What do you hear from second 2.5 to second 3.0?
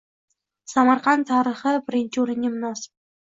munosib